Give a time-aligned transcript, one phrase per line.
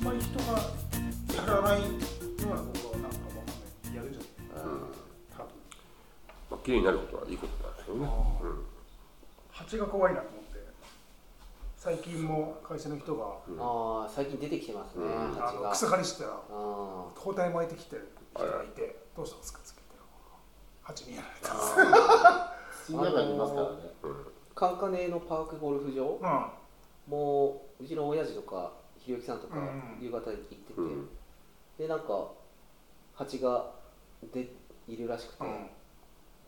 [0.00, 0.58] 人が
[1.34, 4.22] やらないようなことはなんかわかんないやるんじゃ
[4.56, 4.80] ないうん。
[5.36, 5.46] 多分。
[6.50, 8.00] まあ綺麗になることはいいことなんですよね
[8.42, 8.66] うん。
[9.50, 10.50] 蜂が怖いなと思って
[11.76, 13.24] 最近も会社の人が
[13.58, 15.12] ああ最近出てきてますね、うん。
[15.42, 16.28] あの草刈りしてた。
[16.28, 16.38] らあ
[17.14, 19.98] 包帯巻いてきてる人がいてどうしたんですかって言って
[20.82, 22.54] 蜂にやられた
[22.86, 23.76] 土の中にいますからね。
[24.54, 26.18] カンカネのパークゴルフ場？
[26.20, 26.46] うん。
[27.06, 30.04] もううちの親父とかひろゆきさんとかうん。
[30.04, 31.08] 夕方行ってて、うん。
[31.78, 32.28] でなんか
[33.14, 33.70] 蜂が
[34.32, 34.52] で
[34.86, 35.66] いるらしくて、うん。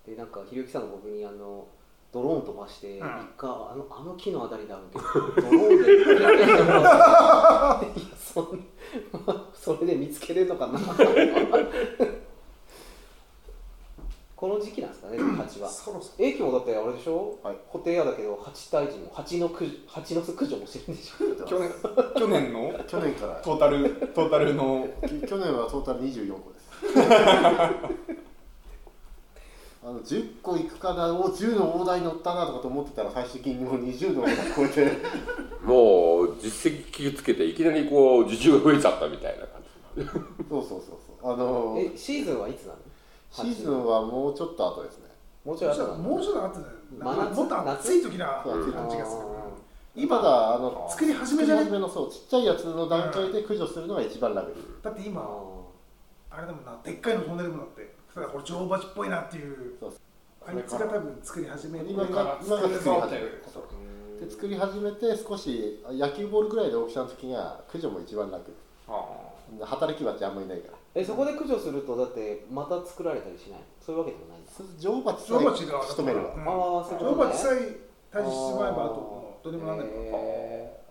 [0.06, 1.66] でなんかひろゆきさんが僕にあの
[2.12, 2.98] ドローン飛ばして、ん。
[2.98, 3.02] 一
[3.36, 5.04] 回あのあの木のあたりであるけど
[5.48, 8.66] ドローンで撮影してもらっていやそん
[9.54, 10.78] それで見つけれるのかな
[14.42, 15.68] この時期なんですかね蜂は。
[15.68, 17.56] そろそ駅もだってあれでしょ、はい。
[17.70, 21.46] 固定屋だけど蜂退治も蜂の駆除蜂の巣駆除もしてるんでしょ？
[21.46, 21.70] 去年
[22.18, 22.74] 去年の？
[22.88, 23.34] 去年から。
[23.36, 24.88] トータルトータルの。
[25.06, 26.72] き去年はトータル24個です。
[29.84, 31.14] あの10個いくかな？
[31.14, 34.90] お10の大台乗ったなとかと思ってたら最終的にもう20の大台超えて。
[35.64, 40.02] もう実績傷つけていきなりこう受注が増えちゃったみたいな感じ。
[40.50, 41.32] そうそうそうそう。
[41.32, 42.78] あのえシーズンはいつなの？
[43.32, 45.06] シーズンはもうちょっと後ですね。
[45.44, 45.78] もうちょい後。
[45.82, 46.72] なのもうちょっと後だよ。
[47.30, 48.72] もっと暑い時なそう。
[48.72, 49.22] 感じがする。
[49.94, 51.64] 今だあの作り始めじゃね？
[51.64, 55.20] 始めのそうちっちゃいやつの段階で駆除するのが一番楽あだって今
[56.30, 59.92] あれだもんなでっかいの飛んでるもんだってただこれ女王蜂っぽいなっていうそう
[60.46, 63.64] あいつが多分作り始めて今が今が作り始めるそう。
[64.24, 68.50] で作り始めて少し野球ボールぐらいの大きさの時には駆除も一番楽。
[69.62, 73.60] 働き蜂あんまりいないからえそこで駆除するとだってまた作られたりしない？
[73.80, 74.52] そういうわけでもないんだ。
[74.52, 76.44] そう女王蜂女王蜂が仕留めるわうんあ
[76.80, 77.56] あそういう女王蜂さえ
[78.12, 80.82] 退治してしまえばあとどうにもなんないからへ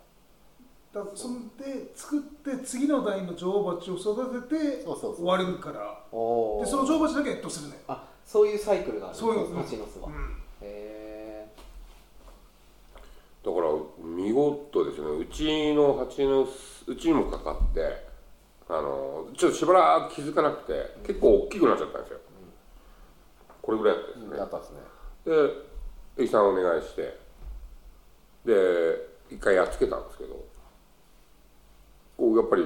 [0.94, 5.26] だからそんで作って次の代の女王蜂を育ててそうそうそう。
[5.26, 5.80] 終わるから。
[5.80, 5.80] で
[6.12, 7.78] その女王蜂だけ越冬するね。
[7.88, 9.16] あそういうサイクルがある。
[9.16, 10.38] そういう蜂の巣は、うん。
[10.62, 11.48] へ
[13.46, 13.68] だから
[14.04, 15.08] 見事ですね。
[15.08, 18.11] うちの蜂の巣うちにもかかって
[18.74, 22.20] あのちょっとしばらく気づかなくて結構大きくなっちゃったんですよ、
[23.62, 24.78] これぐらいだったんですね、だったんですね。
[26.16, 27.20] で、エイさんお願いして、
[28.46, 28.54] で、
[29.30, 30.36] 一回やっつけたんですけど、
[32.18, 32.66] こうやっぱり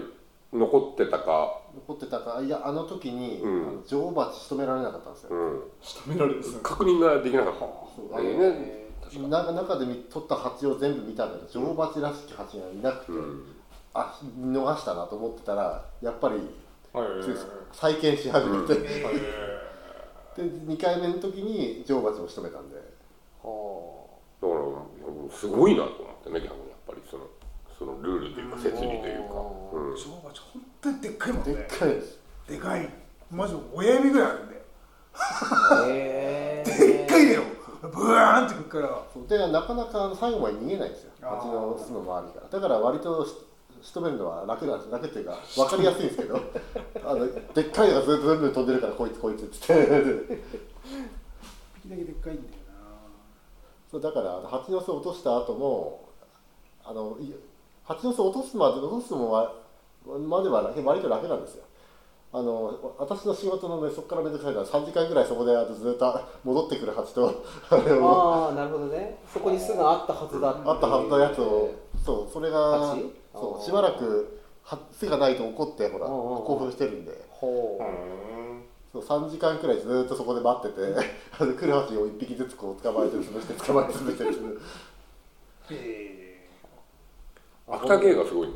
[0.53, 2.39] 残ってたか、残ってたか？
[2.41, 3.67] いやあの時に、うん。
[3.67, 7.59] あの女王蜂仕留められなかったんですよ、うん、仕留められる確認ができなかった。
[7.59, 7.67] そ
[7.99, 8.85] うんね。
[9.53, 13.55] 中で見取った蜂を全部見たんだけど女王蜂らしき蜂がいなくて、うん、
[13.95, 16.35] あ見逃したなと思ってたらやっぱり
[17.71, 19.15] 再建し始めて、はい
[20.35, 22.75] で2回目の時に女王蜂を仕留めたんで。
[22.75, 24.03] ーは
[24.41, 27.23] だから、すごいなと思ってね、逆にやっぱりその、
[27.79, 29.35] そのルールというか、設備というか。
[29.71, 29.95] うん。
[29.95, 32.19] 女王蜂本当にでっかいもんでっねかいです。
[32.49, 32.89] でかい。
[33.31, 34.65] マジで親指ぐらいあるんで。
[35.87, 36.63] え。
[36.65, 37.43] でっかいだよ。
[37.81, 39.37] ブワーンってくるから。
[39.37, 41.11] でなかなか最後まで逃げないんですよ。
[41.21, 42.49] あー蜂の巣の周りから。
[42.49, 43.31] だから割とし
[43.85, 46.39] 仕留めるのは楽なんです楽っていうか分かりやすいんですけど
[47.05, 49.85] あのでっかいのがずっと全部飛んでるからこいつこいつっつって。
[49.85, 49.87] だ
[51.95, 52.55] けでっかいんだよ
[53.91, 56.09] そうだからあの蜂の巣を落とした後も
[56.83, 57.31] あのい
[57.83, 59.53] 蜂の巣を落とすまで落とすのは
[60.05, 61.63] までは楽割と楽なんですよ。
[62.33, 67.33] あの私の仕事のねそこからめんどくさいから3時間ぐらいそこであとずっと戻ってくる蜂と
[67.69, 69.19] あれをああなるほどね。
[69.31, 70.57] そこに巣があったはずだう。
[70.63, 71.69] んあったはずのやつを
[72.03, 73.24] そうそれが蜂？
[73.35, 77.25] そうしばらくは巣がないと怒ってほら興奮してるんで。
[77.29, 77.83] ほう、
[79.03, 80.95] そう3時間くらいずっとそこで待ってて
[81.37, 84.39] あの来る蜂を1匹ずつこう捕まえて潰して捕まえて潰して潰し
[85.69, 86.35] て。
[87.67, 88.49] 秋田芸がすごい。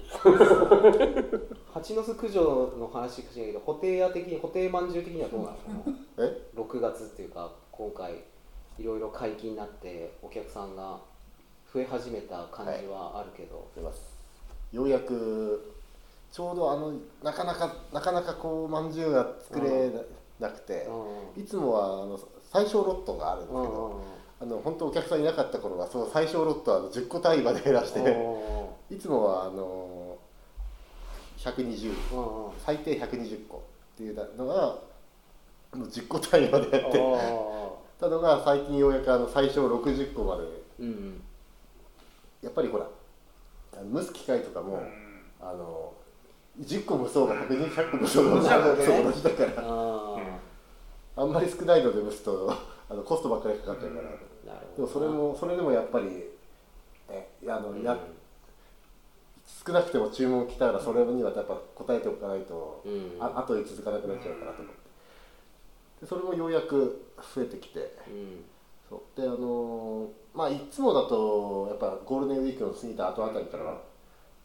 [1.74, 5.74] 蜂の巣駆除の話かしらけど布袋屋的に布袋まんじゅう的にはどうなんですか？
[6.20, 8.24] え？6月っていうか今回
[8.78, 11.00] いろいろ解禁になってお客さんが
[11.74, 14.19] 増え始めた感じはあるけど、出ます
[14.72, 15.74] ようやく
[16.32, 16.94] ちょうどあの
[17.24, 19.92] なかなかなかなかこうまんじゅうが作れ
[20.40, 20.88] なくて、
[21.36, 22.20] ういつもはあの
[22.52, 24.02] 最小ロットがあるんですけど、
[24.42, 28.00] あの本当お客さんいなかった頃はその最小ロットはあの10個単位まで減らして、
[28.92, 30.18] いつもはあの
[31.38, 32.52] 120うんうん。
[32.66, 33.64] 最低120個
[33.94, 34.78] っていうのが
[35.74, 37.00] もう10個単位までやって
[38.00, 40.44] たのが最近ようやくあの最小60個まで。
[42.42, 42.88] やっぱりほら
[43.94, 45.10] 蒸す機械とかも、うん。
[45.42, 45.94] あの
[46.62, 49.54] 10個蒸そうが120 100個蒸そうが同じだから。
[49.58, 50.18] あ
[51.16, 52.54] あんまり少ないので蒸すと
[52.90, 54.10] あのコストばっかりかかっちゃうから、
[54.76, 57.98] でもそれもそれでもやっぱりねあのや、
[59.66, 63.18] 少なくても注文来たらそれにはやっぱ答えておかないと、うん。
[63.20, 64.82] あ後に続かなくなっちゃうかなと思って。
[66.02, 67.06] でそれもようやく
[67.36, 67.80] 増えてきて。
[68.08, 68.44] うん
[68.90, 69.22] そう。
[69.22, 73.82] であのーまあいつもだとやっぱゴールデンウィークの過ぎた後あたりから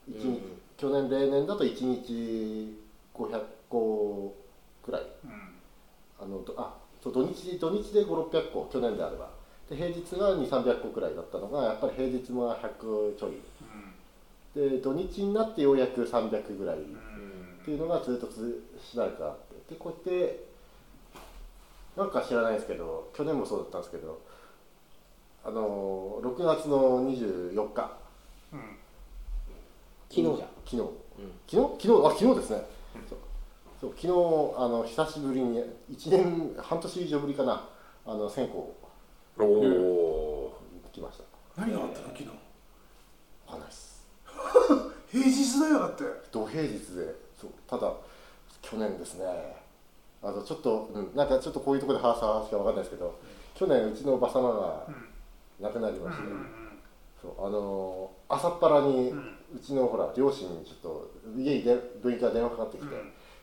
[0.09, 0.41] 一日、うん。
[0.77, 2.79] 去年例年だと1日
[3.15, 4.35] 500個
[4.83, 5.03] くらい。
[5.03, 5.31] うん。
[6.21, 9.31] あのどあそう土日土日で5600個去年であれば。
[9.69, 13.41] で平日が2300個くらいだったのがやっぱり平日も100ちょい。
[14.55, 16.79] で土日になってようやく300ぐらい。
[16.79, 16.81] っ
[17.65, 19.37] ていうのがずっとつしばらくあっ
[19.67, 19.75] て。
[19.75, 20.45] でこうやって
[21.97, 24.21] なんか知らないですけど去年もそうだったんですけど
[25.45, 27.91] あの6月の24日。
[28.53, 28.61] うん。
[30.09, 30.37] 昨日じゃん。
[30.65, 30.77] 昨日、
[31.47, 31.87] 昨日？
[31.87, 32.07] 昨日？
[32.07, 32.67] あ昨日ですね、
[33.11, 33.19] そう。
[33.81, 34.09] そう昨日
[34.57, 35.59] あの久しぶりに
[35.93, 37.69] 1年半年以上ぶりかな。
[38.07, 38.55] あの線香
[39.39, 40.53] おお
[40.93, 41.25] 来ました。
[41.61, 42.07] 何があったの？
[42.07, 42.29] 昨日。
[43.47, 43.61] お話。
[43.61, 44.07] で す
[45.11, 46.05] 平日だよだって。
[46.33, 47.15] 土平日で。
[47.39, 47.51] そう。
[47.67, 47.93] ただ
[48.63, 49.64] 去年ですね
[50.25, 53.19] あのちょっと、うん、なんかちょっとこういうところで話す話かわかんないですけど
[53.55, 54.87] 去年うちのおば様が
[55.61, 56.25] 亡くなりまして、
[57.21, 59.13] そうあのー朝っぱらに
[59.55, 62.89] うちのほら両親にちょっと家にで病院から電話かかってきて、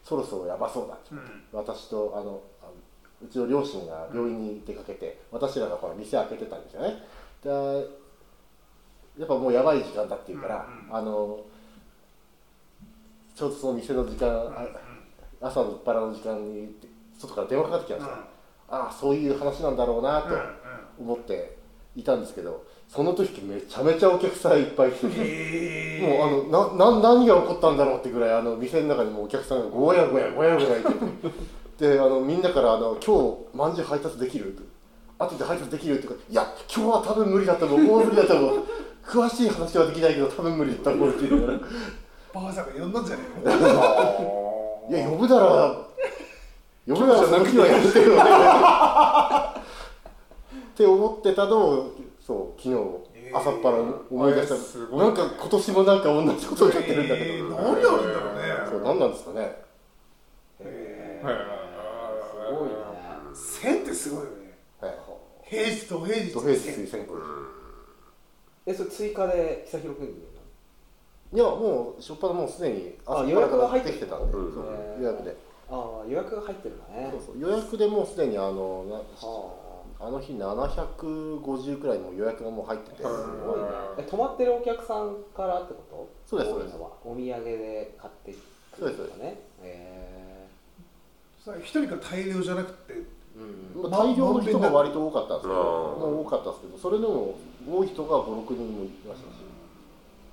[0.04, 1.13] そろそろやばそうだって、
[1.54, 2.42] 私とあの
[3.24, 6.95] うちの両親が病院に出かけて、私らがほら店開けてたんですよね。
[7.44, 7.50] で
[9.19, 11.39] やっぱもうやばい時間だっていうから、あの
[13.36, 14.68] ちょうどその店の時間、あ
[15.41, 16.75] 朝のっぱらの時間に
[17.17, 18.11] 外から電話かかってきました、
[18.75, 20.27] ああそういう話なんだろうなと
[20.99, 21.57] 思って
[21.95, 25.13] いたんですけどその時めちゃめちゃお客さんいっぱい来てて。
[25.17, 30.89] えもうあのなな何が起こったんだろうってぐらいあの店の中にもお客さんがごやごやごやごやいて
[31.77, 34.57] て であのみんなからあの「今日まんじゅう配達できる?」
[35.19, 38.63] 後で配達できる?」って言うからいや今日は多分無理だったもんもう無理だったもん
[39.05, 41.59] 詳しい話はできないけど多分無理だったもんって言うから
[42.33, 44.47] バカさんが呼んだんじゃねえの？
[44.91, 45.45] いや呼ぶなら
[46.88, 48.21] 呼ぶならその日はやってよね。
[50.71, 52.75] って思ってたのをそう昨日
[53.33, 53.77] 朝っぱら
[54.09, 58.41] 思い出した、えーなんか今年もなんか同じことをやってるんだけど、えー何やるんだろうね。
[58.69, 59.61] そう何なんですかね。
[60.59, 61.37] へはいー
[62.25, 62.75] すごいね。
[63.33, 64.57] 線ってすごいよね。
[64.81, 64.94] はい。
[65.45, 66.33] 平日と平日。
[66.33, 67.03] 土平日推薦
[68.65, 70.31] えそれ追加で久弘君に？
[71.33, 74.38] いやもう初っ端もうすでにあ朝予約が入っできてたんで、
[75.01, 75.36] 予約で。
[75.69, 77.10] ああ予約が入ってるんだね。
[77.12, 79.01] そうそう予約でもうすでにあのなは
[80.00, 80.10] あ。
[80.10, 83.13] の日750くらいもう予約がもう入ってて、あす
[83.45, 83.66] ごいね。
[84.00, 86.10] え泊まってるお客さんからってこと？
[86.25, 86.75] そうですそうです。
[86.75, 88.36] お土産で買って
[88.75, 89.39] くるとかね。
[89.62, 90.48] へ
[91.45, 93.04] さ一人から大量じゃなくてえ
[93.38, 93.90] うん。
[93.90, 95.61] まあ、大量の人が割と多かったんですけど、
[96.21, 97.35] 多かったんですけどそれでも
[97.69, 99.50] 多い人が56人もいましたし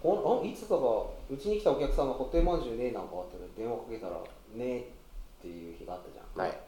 [0.02, 0.82] ほんあいつだか
[1.28, 4.24] うちに来たお客さんがホテルまんじゅうねえなんかあって電話かけたらね
[4.58, 6.40] えっていう日があったじゃん。
[6.40, 6.58] はい。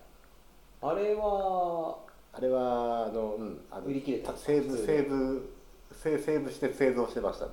[0.82, 1.98] あれは
[2.32, 5.52] あれはあの、うん、あの売り切れたセーブセーブ
[5.92, 7.46] セセーブして製造してました。
[7.46, 7.50] ん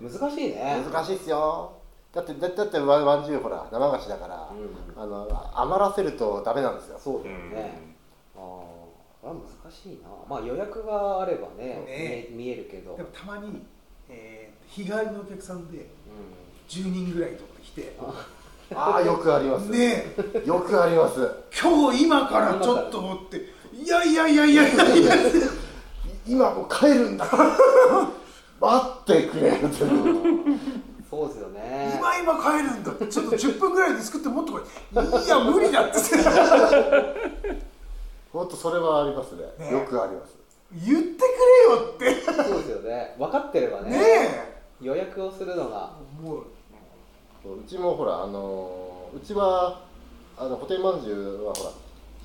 [0.00, 0.82] 難しいね。
[0.90, 1.72] 難しいっすよ。
[2.12, 4.54] だってだだってわまんじゅうほら生菓子だから、う
[4.98, 5.02] ん。
[5.02, 6.98] あの余らせるとダメなんですよ。
[6.98, 7.94] そうだよね、
[8.34, 8.92] ああこ
[9.24, 10.08] れは難しいな。
[10.28, 13.66] まあ予約があればねね見え見えるけど、でもたまに、
[14.08, 15.82] えー日帰りのお客さんでう
[16.68, 17.96] 10人ぐらいとか来て。
[18.74, 19.70] ああよくあります。
[19.70, 20.04] ね。
[20.34, 21.30] えよくあります。
[21.60, 23.36] 今日今からちょっと思って。
[23.72, 25.12] いやいやいやいやいやいや。
[26.26, 27.26] 今もう帰るんだ。
[28.60, 29.72] 待ってくれってん、
[31.08, 31.92] そうですよね。
[31.96, 33.06] 今今帰るんだ。
[33.06, 34.62] ちょっと10分ぐらいで作ってもっとこい。
[35.24, 35.98] いや無理だって。
[38.32, 39.42] 本当それはありますね。
[39.58, 39.72] ね。
[39.72, 40.34] よくあります。
[40.84, 41.26] 言ってく
[41.68, 42.20] れよって。
[42.32, 43.14] そうですよね。
[43.18, 43.90] 分かってればね。
[43.90, 44.45] ね
[44.80, 45.92] 予約をするのが。
[46.24, 46.56] う
[47.48, 49.82] うちもほらあのうちは
[50.36, 51.70] あのホテルまんじゅうはほら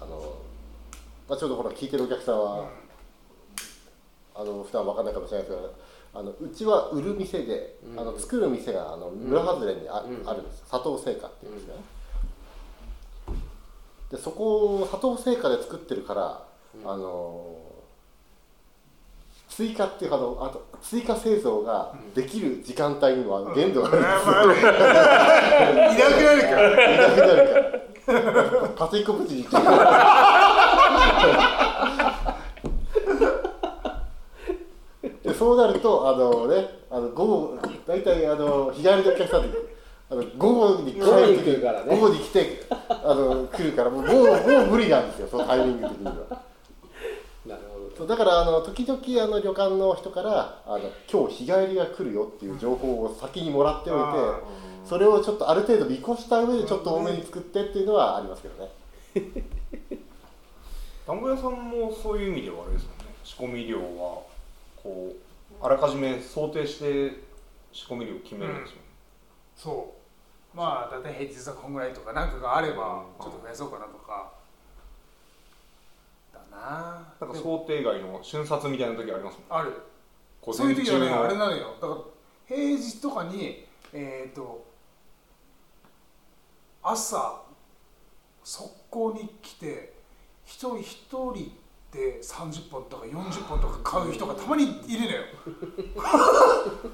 [0.02, 0.36] あの、
[1.30, 2.70] まあ、ちょうどほら聞いてるお客さんは、
[4.34, 5.76] あの普段わかんないかもしれないですけど
[6.14, 8.00] あのうちは売る店で、うん。
[8.00, 10.28] あの作る店があの村外れにあ,、うん。
[10.28, 10.64] あるんです。
[10.70, 11.74] 佐藤製菓っていうんですね、
[14.10, 16.48] でそこを佐藤製菓で作ってるから、
[16.84, 17.61] あの
[19.52, 24.52] 追加っていうかあのあと追加製造ができる時間帯にもあの限度がある。
[24.52, 24.72] んですよ、
[25.92, 26.50] いなくなるか。
[26.52, 28.70] らいなくなるから。
[28.70, 29.60] パチンコプチに行っちゃ
[35.02, 39.58] うでそうなるとあのねあの午後大体あの日帰りのお客さんで
[40.10, 41.96] あの午後に帰る午後に時来るからね。
[41.96, 46.51] 午後に来てあの来るからもうもうもう無理なんですよそのタイミング的には
[48.02, 54.40] そうだからあの時々あの旅館の人からあの今日日帰りが来るよっていう情報を先にもらっておいて、あ
[54.84, 58.72] それをちょっとある程度見越した上でちょっと多めに作ってっていうのはありますけどね。
[61.06, 63.06] 団子屋さんもそういう意味ではあれですもんね。
[63.24, 64.24] 仕込み量は
[64.82, 65.14] こ
[65.62, 67.22] うあらかじめ想定して
[67.72, 68.82] 仕込み量決めるんですよね、
[69.56, 69.94] そ
[70.56, 70.58] う。
[70.58, 74.32] まあ大体平日はこんぐらいとかなんかがあればうんちょっと増やそうかなとか。
[74.34, 74.41] だ
[76.62, 79.60] ななんか想定外の瞬殺みたいな時ありますもん。
[79.60, 79.74] ある。
[80.42, 81.76] 午そういう時はねあれなのよ。
[81.82, 82.02] だから
[82.48, 84.66] 平日とかにえっ、と
[86.84, 87.42] 朝
[88.44, 89.94] 速攻に来て
[90.46, 91.58] 一人一人
[91.92, 95.24] で30本とか40本とか買う人がたまにいるのよ。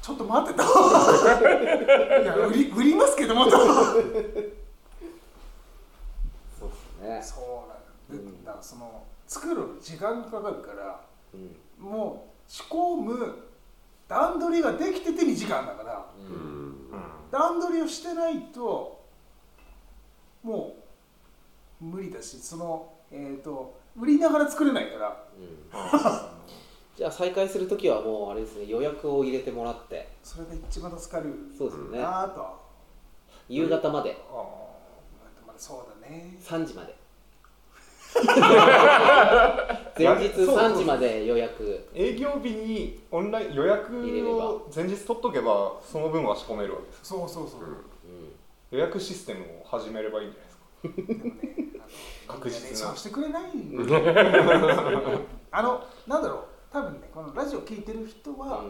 [0.00, 0.64] ちょっと待ってと。
[0.64, 0.66] い
[2.26, 3.50] や売り売りますけどもと。
[3.50, 4.02] そう
[6.70, 7.22] ですね。
[7.22, 7.79] そうなんだ,、
[8.16, 8.44] うん。
[8.44, 11.00] だからその作る時間かかるから
[11.34, 11.56] うん。
[11.84, 13.34] もう仕込む
[14.08, 16.70] 段取りができてて2時間だからううん。
[16.70, 16.90] ん
[17.30, 19.00] 段取りをしてないと
[20.42, 20.74] も
[21.80, 25.26] う無理だしそのえっ、と売りながら作れないから。
[26.96, 30.08] じゃあ再開するときはもうあれですね予約を入れてもらって。
[30.22, 31.98] それが一番助かるそうですよね。
[31.98, 32.60] なぁと、
[33.48, 34.16] 夕方まで。
[34.30, 34.34] あ
[35.46, 36.36] まあそうだね。
[36.40, 36.94] 3時まで
[39.96, 41.62] 前日3時まで予約。
[41.94, 43.94] ー営業日にオンライン予約
[44.28, 48.32] を前日取っとけばその分は仕込めるわけですそうそうそう、うん。
[48.70, 50.64] 予約システムを始めればいいんじゃないですか。
[50.82, 51.40] でもね
[52.28, 52.64] あの確実な。
[52.64, 53.42] みんなねそうしてくれない
[55.52, 56.38] あのなんだろう
[56.72, 58.64] 多分ねこのラジオ聞いてる人は、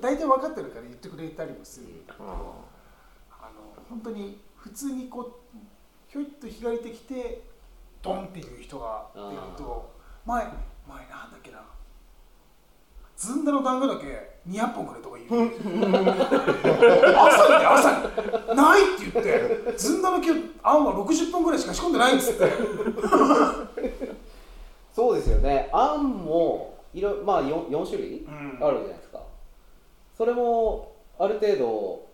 [0.00, 1.86] 大体分かってるから言ってくれたりもする。
[1.86, 2.06] ん。
[2.06, 5.58] だけど、あの本当に普通にこう
[6.08, 7.42] ひょいっと日帰りてきて
[8.06, 9.92] ドンっていう人が出ると
[10.24, 11.58] 前前なんだっけな。
[13.16, 15.30] ずんだの団子だけ200本くれとか言う。
[17.16, 18.56] 朝にね朝に。
[18.56, 20.16] ないって言ってずんだの
[20.62, 22.52] あんは60本ぐらいしか仕込んでないっつって。
[24.94, 25.70] そうですよね。
[25.72, 28.58] あんもいろまあ 4, 4種類うん。
[28.60, 29.22] あるじゃないですか。
[30.16, 32.06] それもある程度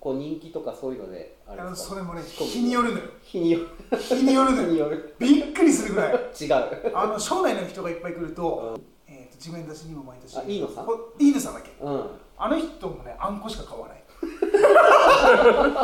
[0.00, 1.88] こう人気とかそういうのであれですか？
[1.90, 3.04] それもね日によるのよ。
[3.22, 3.58] 日によ
[3.90, 3.98] る。
[3.98, 4.90] 日によるのよ。
[5.18, 6.14] びっくりするぐらい。
[6.14, 6.92] 違う。
[6.96, 10.38] あの省内の人がいっぱい来ると,、えー、と地面出しにも毎年。
[10.38, 10.86] あ飯野さん？
[10.86, 11.70] こ飯野さんだっけ？
[11.84, 12.04] うん。
[12.38, 14.02] あの人もねあんこしか買わない。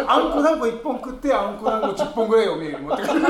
[0.09, 3.21] あんこ団子1本食ってあんこ団子10本ぐらいを見持ってくる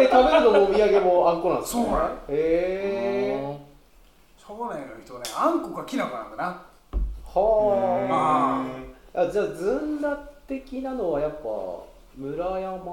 [0.00, 1.82] え食べるのもお土産もあんこなんですか？
[1.82, 2.06] そうなの。
[2.08, 3.58] へえ
[4.36, 6.62] 省内の人はねあんこかきな粉なんだな。
[7.34, 10.16] はあああじゃあずんだ
[10.46, 11.48] 的なのはやっぱ
[12.16, 12.84] 村山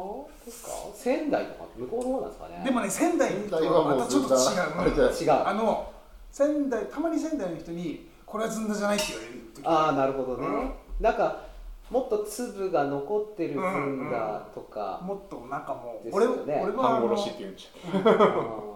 [0.45, 0.71] ですか？
[0.93, 2.61] 仙台とか向こうの方なんですかね。
[2.63, 5.11] でもね仙台の人はまたちょっと違う。
[5.11, 5.31] 違う。
[5.45, 5.91] あの
[6.31, 10.71] 仙台たまに仙台の人にこれはずんだじゃないって言われる時ああなるほどね、うん。
[10.99, 11.41] なんか
[11.89, 17.69] もっと粒が残ってるずんだとか、もっとなんかもう、です俺俺はあの半殺しっていうんでしょ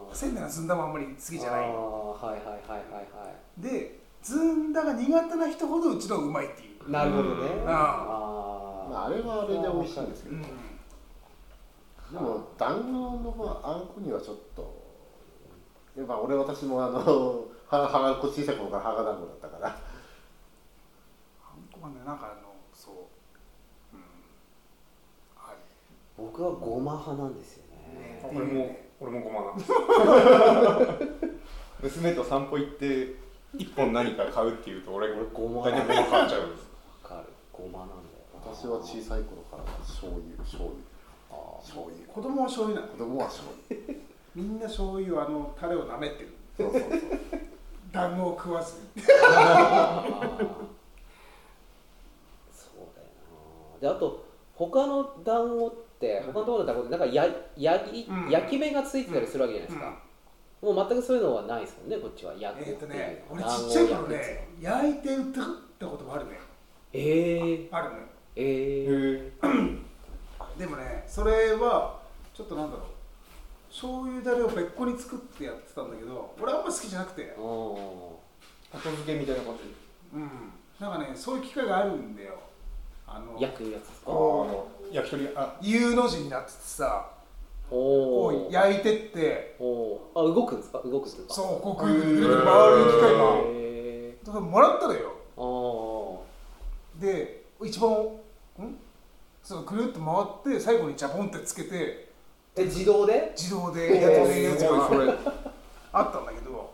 [0.09, 1.59] あー仙台のずんだもあんまり好きじゃない。
[1.59, 7.69] あーはいはいはいはいでずんだが苦手な人ほどうちのうまいっていう、はいなるほどね、うん。
[7.69, 10.41] あまあ、あれはあれで美味しいんですけど、うん。
[10.41, 10.47] で
[12.19, 14.83] も団子のあんこにはちょっと
[15.97, 16.99] やっぱ俺私もあの
[17.69, 19.67] は歯が小さい頃から歯が団子だったから。
[19.69, 19.71] あ
[21.55, 22.93] んこはねなんかあのそう
[23.93, 23.99] うん
[25.35, 25.55] はい
[26.17, 28.21] 僕はごま派なんですよね。
[28.21, 29.71] ね俺も俺もごまなんです。
[31.81, 33.15] 娘と散歩行って
[33.57, 36.72] 一本何か買うっていうと俺俺ごま大体ごま買っちゃうんです
[37.53, 38.51] ごまなんだよな。
[38.51, 40.81] 私は小さい頃から醤油醤油。
[41.31, 41.61] あー。
[41.61, 41.95] 醤油。
[42.07, 42.93] 子供は醤油なの？
[42.93, 43.95] 子供は醤油。
[44.35, 46.33] みんな醤油あのタレを舐めてる。
[46.57, 46.91] そうそうそう。
[47.91, 49.13] 団子を食わず そう
[52.95, 53.07] だよ
[53.75, 53.79] な。
[53.79, 58.29] であと他の団子って他のところの団子ってなんかややぎ、うん。
[58.29, 59.99] 焼き目がついてたりするわけじゃないですか、
[60.61, 62.33] もう全くそういうのはないですもんねこっちは。
[62.33, 65.39] 焼くえっ、とね俺団子ちっちゃい頃ね焼いて売って
[65.79, 66.39] たこともあるね
[66.93, 68.03] えー、あるのよ
[68.35, 69.79] えー、
[70.59, 71.99] でもねそれは
[72.33, 72.85] ちょっとなんだろう。
[73.69, 77.33] 醤油だれを別個に作ってやってたんだけど俺あんま好きじゃなくて。
[77.35, 78.19] 後
[78.71, 79.63] 付けみたいな感じ。
[80.15, 80.29] うん。
[80.79, 82.35] なんかねそういう機会があるんだよ。
[83.07, 84.11] あの焼くやつですか？
[84.91, 85.57] 焼き鳥あ。
[85.61, 87.11] U の字になっててさ
[87.69, 89.55] おこおう焼いてって。
[89.59, 89.63] あ
[90.21, 90.79] 動くんですか？
[90.85, 93.19] 動くってそうこうぐるぐるぐるぐる回る機械が。
[93.45, 95.13] へだからもらったのよ
[96.99, 98.77] で一番ん？
[99.41, 103.33] そうぐるっと回って最後にジャボンってつけてーえ自動で？
[103.35, 105.13] 自動でやってるやつがそれ
[105.91, 106.73] あったんだけど。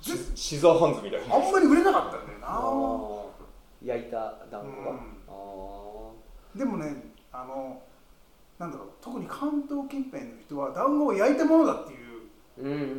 [0.00, 1.36] シシザーハンズみたいな。
[1.36, 3.94] あんまり売れなかったんだよな。
[3.94, 4.16] 焼いた
[4.50, 4.98] 団子が、うん。
[5.28, 7.80] あでもねあの
[8.58, 11.96] なんだろう特に関東近辺の人は団子を焼いたものだってい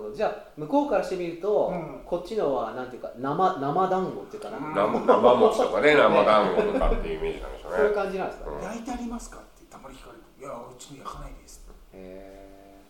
[0.00, 0.14] ほど。
[0.14, 2.00] じゃあ向こうからしてみると、うん。
[2.04, 4.74] こっちのはなんていうか生生団子っていうかな、うん。
[4.74, 8.50] 生生餅とかね 生団子とかっていうイメージなんでしょそういう感じなんですか？
[8.50, 8.62] ね、うん。
[8.64, 12.80] 焼いてありますかってたまに聞かれるいやうちの焼かないですへえ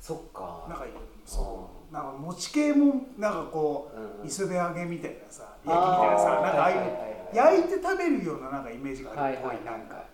[0.00, 0.66] そっか。
[0.68, 0.84] なんか
[1.24, 1.94] そう。
[1.94, 4.22] なんか餅系もなんかこうんうん。
[4.22, 6.86] う磯辺揚げみたいなさ焼きみたいなさなんかああいうはい。
[6.88, 9.34] はいはいはい焼いて食べるようななんかイメージがある。
[9.34, 9.62] っぽはいはいはい。
[9.62, 10.04] いなんか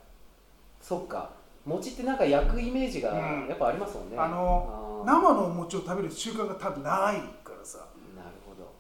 [0.81, 1.29] そっか。
[1.67, 3.47] 餅ってなんか焼くイメージがうん。
[3.49, 7.79] やっぱありますもんね、あの生のお餅を食べる習慣が多分ないからさ、
[8.17, 8.73] なるほど、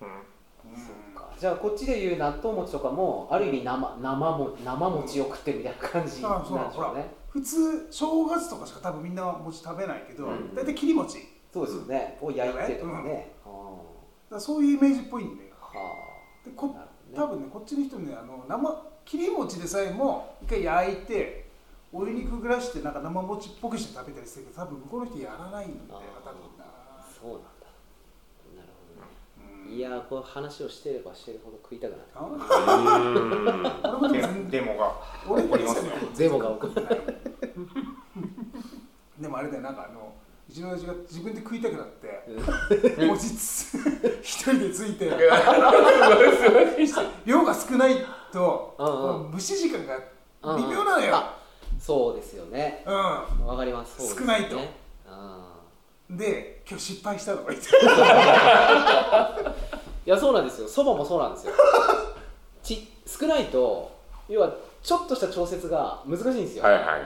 [0.00, 0.76] うん。
[0.76, 1.32] そっか。
[1.38, 10.54] じゃあこっちでいう納豆餅とかもある意味生生も生餅を食ってるみたいな感じなんでしょうね、普通正月とかしか多分みんな餅食べないけど、うん。
[10.54, 11.18] 大体切り餅。
[11.52, 12.18] そうですよね。
[12.20, 14.34] を焼いてとかね、あー。
[14.34, 15.50] らそういうイメージっぽいんだよ。
[15.60, 15.72] は
[16.44, 16.74] でこね。
[17.14, 21.49] 多分ねこっちの人ねあの生切り餅でさえも一回焼いて
[21.92, 26.64] お湯にくぐらしてなんか生餅っぽくして食べたりするけど多分向こうの人やらないんだよな多分な。
[27.20, 27.66] そうなんだ。
[28.56, 29.08] なるほどね。
[29.66, 29.72] うん。
[29.74, 34.00] いやーこう話をしてればしてるほど食いたくなってあうん。
[34.00, 34.50] 俺もででも全然。
[34.50, 34.94] デモが
[35.28, 35.90] 俺も起こりますね。
[36.14, 36.74] ゼモが起こる
[39.20, 40.12] でもあれだよなんかあの
[40.48, 42.24] うちの親父が自分で食いたくなって
[43.04, 43.76] 餅つ
[44.22, 45.10] 一人でついて
[47.26, 47.96] 量が少ない
[48.32, 49.98] とうんう蒸し時間が
[50.56, 51.14] 微妙なのよ。
[51.16, 51.39] あ
[51.90, 52.84] そうですよね。
[52.86, 53.26] うわ
[53.56, 54.14] かります。
[54.14, 54.60] 少ないと。
[56.08, 57.66] で今日失敗したのがいてー
[60.06, 60.68] いやそうなんですよ。
[60.68, 61.52] そばもそうなんですよ。
[62.62, 63.90] ち少ないと
[64.28, 67.02] 要はちょっとした調節が難しいんですよ、はいはいはいはい。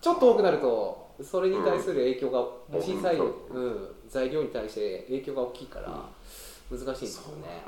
[0.00, 2.42] ちょっと多くなるとそれに対する影響が、う
[2.78, 2.82] ん。
[2.82, 3.26] 小さい、うん。
[3.50, 6.08] うん、材料に対して影響が大きいから
[6.70, 7.62] 難しいんですよね。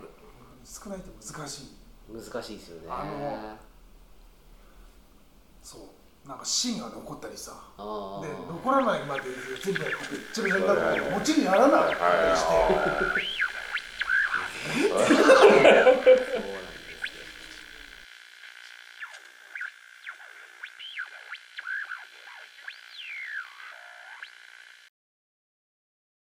[0.64, 1.68] 少ないと難しい。
[2.10, 2.88] 難しいですよね。
[2.88, 3.58] あの
[5.62, 5.80] そう
[6.26, 7.52] なんか芯が残ったりさ。
[7.76, 9.22] あでー残らないまで
[9.62, 11.94] 全部やっててちょびちょびになって餅にならなかった
[12.30, 12.48] りして。
[16.40, 16.48] そ